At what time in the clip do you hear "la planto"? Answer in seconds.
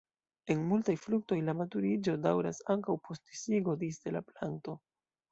4.15-4.75